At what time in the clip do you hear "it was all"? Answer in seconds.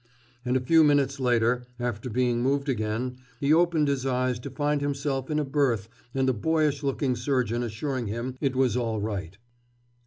8.41-8.99